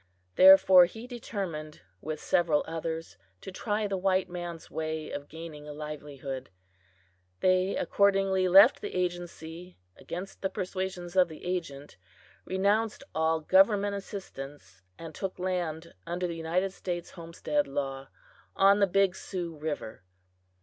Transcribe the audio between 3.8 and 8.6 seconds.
the white man's way of gaining a livelihood. They accordingly